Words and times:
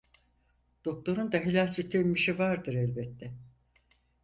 Doktorun 0.85 1.31
da 1.31 1.37
helal 1.39 1.67
süt 1.67 1.95
emmişi 1.95 2.39
vardır 2.39 2.73
elbette… 2.73 3.33